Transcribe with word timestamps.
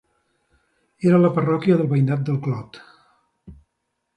Era 1.09 1.19
la 1.25 1.31
parròquia 1.35 1.77
del 1.81 1.91
veïnat 1.91 2.25
del 2.31 2.41
Clot. 2.47 2.81